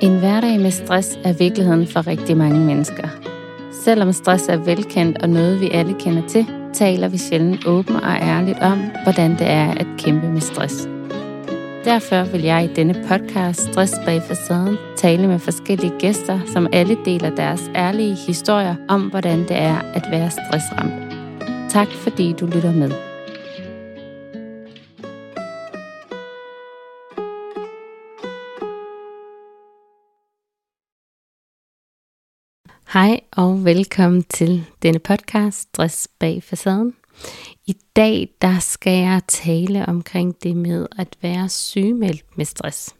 [0.00, 3.08] En hverdag med stress er virkeligheden for rigtig mange mennesker.
[3.84, 8.12] Selvom stress er velkendt og noget, vi alle kender til, taler vi sjældent åbent og
[8.22, 10.88] ærligt om, hvordan det er at kæmpe med stress.
[11.84, 16.96] Derfor vil jeg i denne podcast Stress bag facaden tale med forskellige gæster, som alle
[17.04, 20.92] deler deres ærlige historier om, hvordan det er at være stressramt.
[21.70, 23.07] Tak fordi du lytter med.
[32.92, 36.94] Hej og velkommen til denne podcast Stress bag facaden.
[37.66, 42.94] I dag der skal jeg tale omkring det med at være sygemeldt med stress.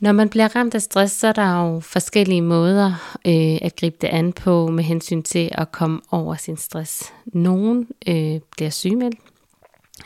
[0.00, 3.96] Når man bliver ramt af stress, så er der jo forskellige måder øh, at gribe
[4.00, 7.12] det an på med hensyn til at komme over sin stress.
[7.26, 9.18] Nogen øh, bliver sygemeldt,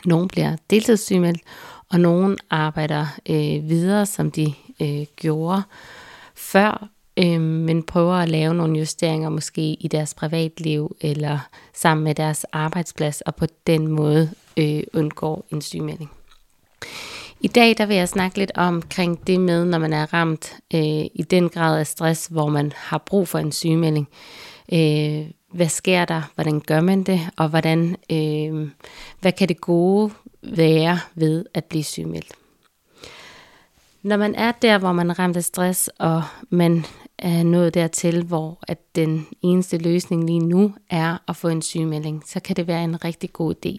[0.05, 1.41] nogen bliver deltidssygemeldt,
[1.89, 5.63] og nogen arbejder øh, videre, som de øh, gjorde
[6.35, 6.89] før
[7.23, 11.39] øh, men prøver at lave nogle justeringer måske i deres privatliv eller
[11.73, 16.11] sammen med deres arbejdsplads, og på den måde øh, undgår en sygemelding.
[17.43, 21.05] I dag der vil jeg snakke lidt omkring det med, når man er ramt øh,
[21.13, 24.07] i den grad af stress, hvor man har brug for en sygemelding.
[24.73, 26.21] Øh, hvad sker der?
[26.35, 27.21] Hvordan gør man det?
[27.37, 28.69] Og hvordan, øh,
[29.19, 30.11] hvad kan det gode
[30.41, 32.31] være ved at blive sygemeldt?
[34.03, 36.85] Når man er der, hvor man er ramt af stress, og man
[37.21, 42.23] er nået dertil, hvor at den eneste løsning lige nu er at få en sygemelding,
[42.27, 43.77] så kan det være en rigtig god idé.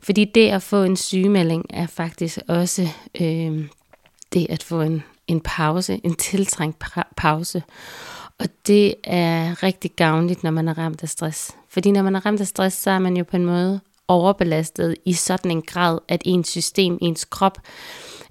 [0.00, 2.88] Fordi det at få en sygemelding er faktisk også
[3.20, 3.64] øh,
[4.32, 6.84] det at få en, en pause, en tiltrængt
[7.16, 7.62] pause.
[8.38, 11.56] Og det er rigtig gavnligt, når man er ramt af stress.
[11.68, 14.96] Fordi når man er ramt af stress, så er man jo på en måde overbelastet
[15.04, 17.58] i sådan en grad, at ens system, ens krop,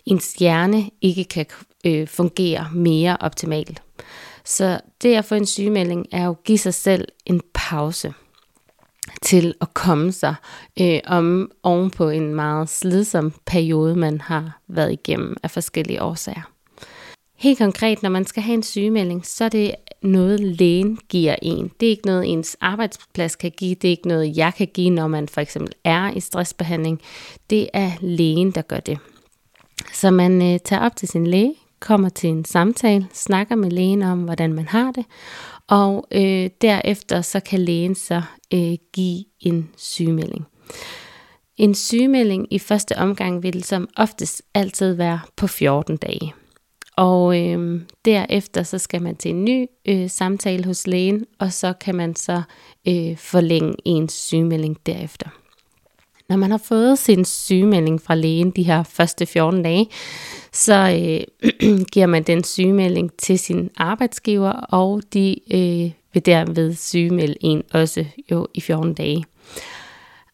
[0.05, 1.45] ens hjerne ikke kan
[1.85, 3.81] øh, fungere mere optimalt.
[4.45, 8.13] Så det at få en sygemelding er jo at give sig selv en pause
[9.21, 10.35] til at komme sig
[10.79, 16.51] øh, om oven på en meget slidsom periode, man har været igennem af forskellige årsager.
[17.37, 21.71] Helt konkret, når man skal have en sygemelding, så er det noget, lægen giver en.
[21.79, 23.75] Det er ikke noget, ens arbejdsplads kan give.
[23.75, 27.01] Det er ikke noget, jeg kan give, når man for eksempel er i stressbehandling.
[27.49, 28.99] Det er lægen, der gør det.
[29.93, 34.01] Så man øh, tager op til sin læge, kommer til en samtale, snakker med lægen
[34.01, 35.05] om, hvordan man har det,
[35.67, 38.21] og øh, derefter så kan lægen så
[38.53, 40.45] øh, give en sygemelding.
[41.57, 46.33] En sygemelding i første omgang vil som oftest altid være på 14 dage.
[46.97, 51.73] Og øh, derefter så skal man til en ny øh, samtale hos lægen, og så
[51.73, 52.41] kan man så
[52.87, 55.40] øh, forlænge ens sygemelding derefter.
[56.31, 59.89] Når man har fået sin sygemelding fra lægen de her første 14 dage,
[60.51, 67.35] så øh, giver man den sygemelding til sin arbejdsgiver, og de øh, vil derved sygemelde
[67.41, 69.25] en også jo i 14 dage.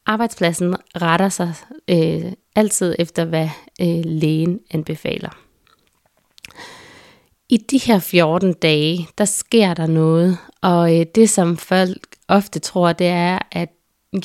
[0.06, 1.54] Arbejdspladsen retter sig
[1.88, 3.50] øh, altid efter, hvad
[3.82, 5.38] øh, lægen anbefaler.
[7.50, 12.60] I de her 14 dage, der sker der noget, og øh, det som folk ofte
[12.60, 13.70] tror, det er, at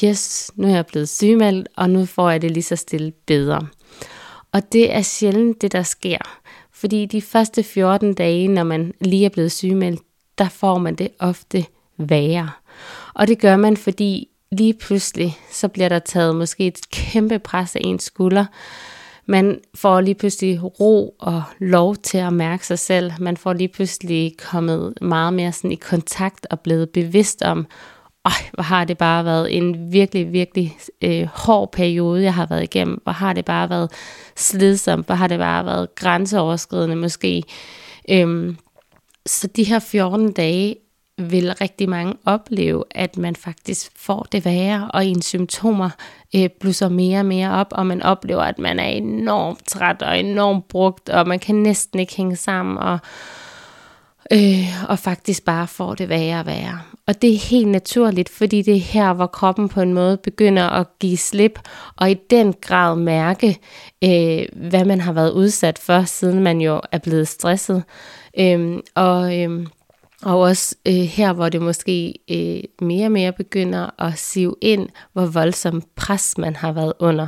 [0.04, 3.66] yes, nu er jeg blevet sygemeldt, og nu får jeg det lige så stille bedre.
[4.53, 6.19] Og det er sjældent det, der sker.
[6.72, 10.00] Fordi de første 14 dage, når man lige er blevet sygemeldt,
[10.38, 11.65] der får man det ofte
[11.98, 12.50] værre.
[13.15, 17.76] Og det gør man, fordi lige pludselig, så bliver der taget måske et kæmpe pres
[17.76, 18.47] af ens skulder.
[19.26, 23.12] Man får lige pludselig ro og lov til at mærke sig selv.
[23.20, 27.66] Man får lige pludselig kommet meget mere sådan i kontakt og blevet bevidst om,
[28.25, 32.62] ej, hvor har det bare været en virkelig, virkelig øh, hård periode, jeg har været
[32.62, 33.00] igennem.
[33.03, 33.93] Hvor har det bare været
[34.37, 37.43] slidsomt, hvor har det bare været grænseoverskridende måske.
[38.11, 38.56] Øhm,
[39.27, 40.77] så de her 14 dage
[41.19, 45.91] vil rigtig mange opleve, at man faktisk får det værre, og ens symptomer
[46.37, 50.19] øh, blusser mere og mere op, og man oplever, at man er enormt træt og
[50.19, 52.99] enormt brugt, og man kan næsten ikke hænge sammen, og,
[54.32, 56.80] øh, og faktisk bare får det værre og værre.
[57.06, 60.69] Og det er helt naturligt, fordi det er her, hvor kroppen på en måde begynder
[60.70, 61.58] at give slip,
[61.96, 63.58] og i den grad mærke,
[64.04, 67.82] øh, hvad man har været udsat for, siden man jo er blevet stresset.
[68.38, 69.66] Øh, og, øh,
[70.22, 74.88] og også øh, her, hvor det måske øh, mere og mere begynder at sive ind,
[75.12, 77.26] hvor voldsom pres man har været under.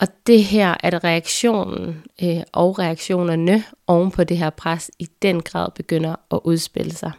[0.00, 5.42] Og det her, at reaktionen øh, og reaktionerne oven på det her pres i den
[5.42, 7.12] grad begynder at udspille sig.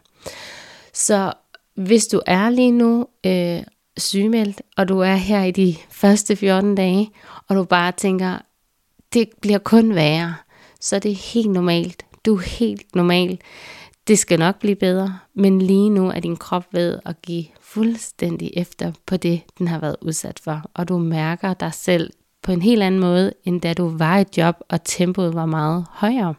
[0.94, 1.34] Så
[1.76, 3.64] hvis du er lige nu øh,
[3.98, 7.12] sygemeldt, og du er her i de første 14 dage,
[7.48, 8.38] og du bare tænker,
[9.14, 10.36] det bliver kun værre,
[10.80, 12.06] så er det helt normalt.
[12.26, 13.40] Du er helt normal.
[14.08, 18.52] Det skal nok blive bedre, men lige nu er din krop ved at give fuldstændig
[18.54, 20.62] efter på det, den har været udsat for.
[20.74, 22.12] Og du mærker dig selv
[22.44, 25.86] på en helt anden måde, end da du var i job, og tempoet var meget
[25.92, 26.34] højere.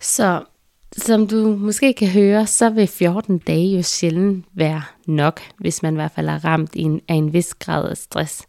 [0.00, 0.42] Så
[0.96, 5.94] som du måske kan høre, så vil 14 dage jo sjældent være nok, hvis man
[5.94, 6.76] i hvert fald er ramt
[7.08, 8.42] af en vis grad af stress.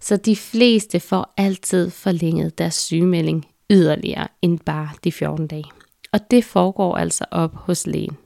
[0.00, 5.64] Så de fleste får altid forlænget deres sygemelding yderligere end bare de 14 dage.
[6.12, 8.16] Og det foregår altså op hos lægen.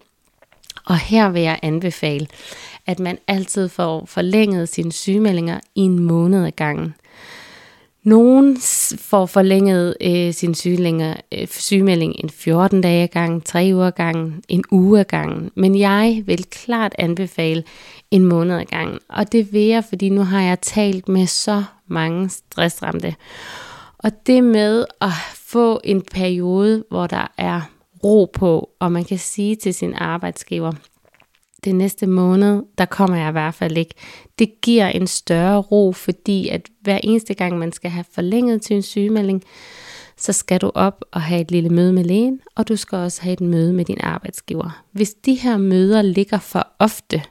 [0.86, 2.26] Og her vil jeg anbefale,
[2.86, 6.94] at man altid får forlænget sine sygemeldinger i en måned ad gangen.
[8.02, 8.56] Nogen
[8.99, 13.93] får forlænget øh, sin sygelænger, øh, sygemelding en 14 dage ad gangen, 3 uger ad
[13.93, 15.50] gangen, en uge ad gangen.
[15.55, 17.64] Men jeg vil klart anbefale
[18.11, 18.99] en måned ad gangen.
[19.08, 23.14] Og det vil jeg, fordi nu har jeg talt med så mange stressramte.
[23.99, 27.60] Og det med at få en periode, hvor der er
[28.05, 30.72] ro på, og man kan sige til sin arbejdsgiver,
[31.64, 33.94] det næste måned, der kommer jeg i hvert fald ikke.
[34.38, 38.76] Det giver en større ro, fordi at hver eneste gang, man skal have forlænget til
[38.76, 39.43] en sygemelding,
[40.16, 43.22] så skal du op og have et lille møde med lægen, og du skal også
[43.22, 44.84] have et møde med din arbejdsgiver.
[44.93, 47.22] Hvis de her møder ligger for ofte,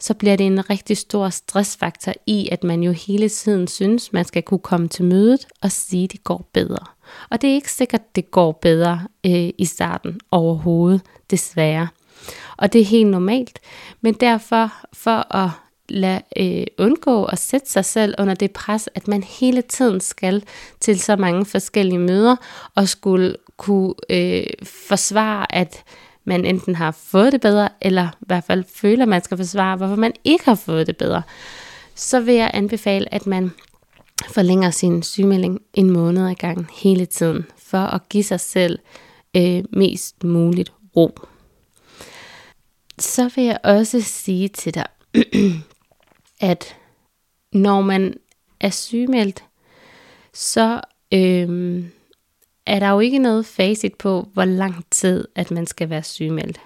[0.00, 4.24] så bliver det en rigtig stor stressfaktor i, at man jo hele tiden synes, man
[4.24, 6.86] skal kunne komme til mødet og sige, at det går bedre.
[7.30, 11.88] Og det er ikke sikkert, at det går bedre øh, i starten overhovedet, desværre.
[12.56, 13.60] Og det er helt normalt.
[14.00, 15.50] Men derfor, for at
[15.88, 20.44] lade øh, undgå at sætte sig selv under det pres, at man hele tiden skal
[20.80, 22.36] til så mange forskellige møder,
[22.74, 24.46] og skulle kunne øh,
[24.88, 25.82] forsvare, at
[26.24, 29.76] man enten har fået det bedre, eller i hvert fald føler, at man skal forsvare,
[29.76, 31.22] hvorfor man ikke har fået det bedre,
[31.94, 33.52] så vil jeg anbefale, at man
[34.28, 38.78] forlænger sin sygemelding en måned ad gangen hele tiden, for at give sig selv
[39.36, 41.18] øh, mest muligt ro.
[42.98, 44.86] Så vil jeg også sige til dig,
[46.40, 46.76] at
[47.52, 48.14] når man
[48.60, 49.44] er sygemeldt,
[50.32, 50.80] så
[51.12, 51.90] øhm,
[52.66, 56.60] er der jo ikke noget facit på, hvor lang tid, at man skal være sygemeldt.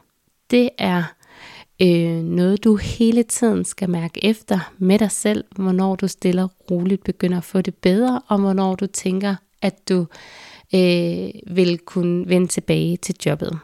[0.50, 1.02] Det er
[1.82, 6.50] øh, noget, du hele tiden skal mærke efter med dig selv, hvornår du stille og
[6.70, 10.06] roligt begynder at få det bedre, og hvornår du tænker, at du
[10.75, 13.58] øh, vil kunne vende tilbage til jobbet.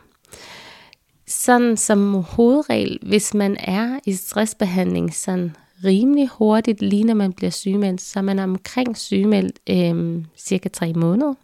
[1.26, 7.50] Sådan som hovedregel, hvis man er i stressbehandling sådan rimelig hurtigt, lige når man bliver
[7.50, 11.34] sygemeldt, så er man omkring sygemeldt øh, cirka tre måneder.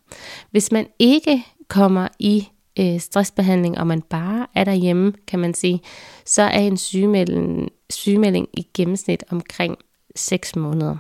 [0.51, 2.49] Hvis man ikke kommer i
[2.79, 5.81] øh, stressbehandling, og man bare er derhjemme, kan man sige,
[6.25, 9.77] så er en sygemelding, sygemelding i gennemsnit omkring
[10.17, 10.97] 6 måneder.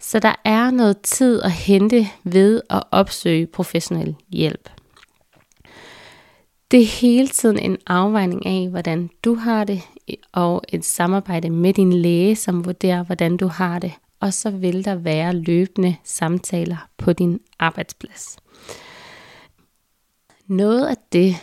[0.00, 4.70] Så der er noget tid at hente ved at opsøge professionel hjælp.
[6.70, 9.82] Det er hele tiden en afvejning af, hvordan du har det,
[10.32, 13.92] og et samarbejde med din læge, som vurderer, hvordan du har det.
[14.20, 18.36] Og så vil der være løbende samtaler på din arbejdsplads.
[20.46, 21.36] Noget af det,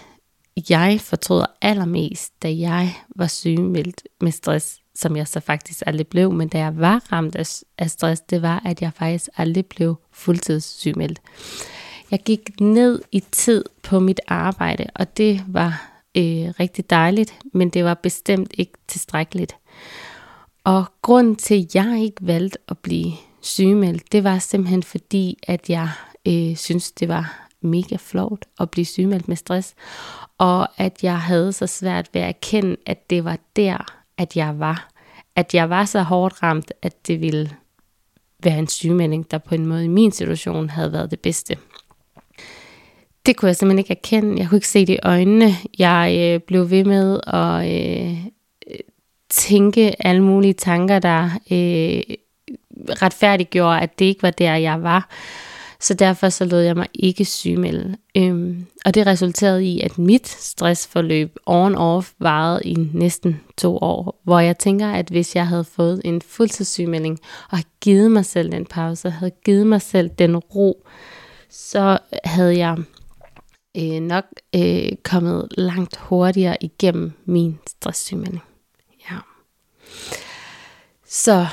[0.70, 6.32] jeg fortryder allermest, da jeg var sygemeldt med stress, som jeg så faktisk aldrig blev,
[6.32, 7.36] men da jeg var ramt
[7.78, 11.22] af stress, det var, at jeg faktisk aldrig blev fuldtidssygemeldt.
[12.12, 17.70] Jeg gik ned i tid på mit arbejde, og det var øh, rigtig dejligt, men
[17.70, 19.56] det var bestemt ikke tilstrækkeligt.
[20.64, 23.12] Og grund til, at jeg ikke valgte at blive
[23.42, 25.90] sygemeldt, det var simpelthen fordi, at jeg
[26.28, 29.76] øh, synes, det var mega flot at blive sygemeldt med stress,
[30.38, 33.86] og at jeg havde så svært ved at erkende, at det var der,
[34.18, 34.90] at jeg var.
[35.36, 37.56] At jeg var så hårdt ramt, at det ville
[38.44, 41.58] være en sygemelding, der på en måde i min situation havde været det bedste.
[43.28, 44.40] Det kunne jeg simpelthen ikke erkende.
[44.40, 45.56] Jeg kunne ikke se det i øjnene.
[45.80, 48.18] Jeg øh, blev ved med at øh,
[49.30, 52.16] tænke alle mulige tanker, der øh,
[53.02, 55.10] retfærdiggjorde, at det ikke var der, jeg var.
[55.80, 57.98] Så derfor så lod jeg mig ikke sygemelde.
[58.18, 64.22] Øhm, og det resulterede i, at mit stressforløb on off varede i næsten to år,
[64.24, 67.20] hvor jeg tænker, at hvis jeg havde fået en fuldtidssygemelding
[67.52, 70.84] og givet mig selv den pause, havde givet mig selv den ro,
[71.50, 72.78] så havde jeg
[73.78, 78.44] øh, nok øh, kommet langt hurtigere igennem min stresssygmelding.
[79.12, 79.18] Ja.
[81.08, 81.48] Så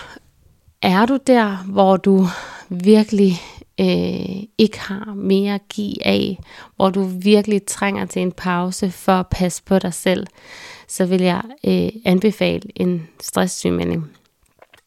[0.83, 2.26] er du der, hvor du
[2.69, 3.40] virkelig
[3.81, 6.38] øh, ikke har mere at give af,
[6.76, 10.26] hvor du virkelig trænger til en pause for at passe på dig selv,
[10.88, 14.11] så vil jeg øh, anbefale en stresssygemelding.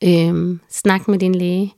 [0.04, 1.74] Øh, snak med din læge.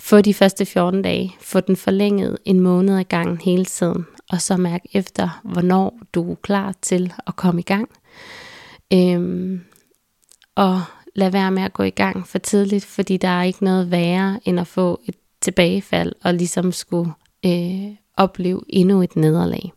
[0.00, 1.36] Få de første 14 dage.
[1.40, 6.30] Få den forlænget en måned ad gangen hele tiden og så mærk efter, hvornår du
[6.30, 7.88] er klar til at komme i gang.
[8.92, 9.60] Øhm,
[10.54, 10.82] og
[11.14, 14.40] lad være med at gå i gang for tidligt, fordi der er ikke noget værre
[14.44, 17.12] end at få et tilbagefald og ligesom skulle
[17.46, 17.84] øh,
[18.16, 19.72] opleve endnu et nederlag.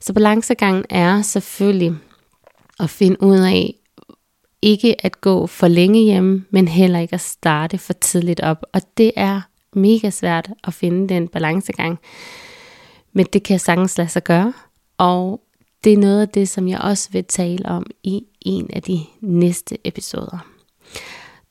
[0.00, 1.94] Så balancegangen er selvfølgelig
[2.80, 3.74] at finde ud af,
[4.62, 8.64] ikke at gå for længe hjemme, men heller ikke at starte for tidligt op.
[8.72, 9.40] Og det er
[9.72, 11.98] mega svært at finde den balancegang.
[13.12, 14.52] Men det kan sagtens lade sig gøre,
[14.98, 15.40] og
[15.84, 19.00] det er noget af det, som jeg også vil tale om i en af de
[19.20, 20.46] næste episoder.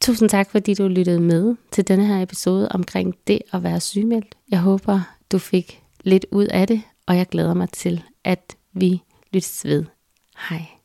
[0.01, 4.35] Tusind tak, fordi du lyttede med til denne her episode omkring det at være sygemeldt.
[4.51, 5.01] Jeg håber,
[5.31, 9.01] du fik lidt ud af det, og jeg glæder mig til, at vi
[9.33, 9.85] lyttes ved.
[10.49, 10.80] Hej.